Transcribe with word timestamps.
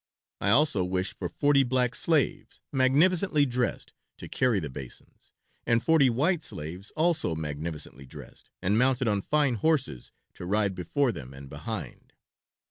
I 0.39 0.49
also 0.49 0.83
wish 0.83 1.13
for 1.13 1.29
forty 1.29 1.61
black 1.61 1.93
slaves, 1.93 2.59
magnificently 2.71 3.45
dressed, 3.45 3.93
to 4.17 4.27
carry 4.27 4.59
the 4.59 4.67
basins, 4.71 5.31
and 5.63 5.83
forty 5.83 6.09
white 6.09 6.41
slaves, 6.41 6.89
also 6.97 7.35
magnificently 7.35 8.07
dressed 8.07 8.49
and 8.63 8.79
mounted 8.79 9.07
on 9.07 9.21
fine 9.21 9.53
horses, 9.61 10.11
to 10.33 10.47
ride 10.47 10.73
before 10.73 11.11
them 11.11 11.35
and 11.35 11.51
behind." 11.51 12.13